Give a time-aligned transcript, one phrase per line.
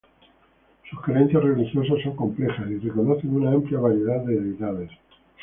[0.89, 4.89] Sus creencias religiosas son complejas, y reconocen una amplia variedad de deidades.